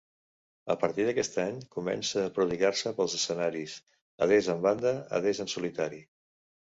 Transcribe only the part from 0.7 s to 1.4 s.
A partir d'aquest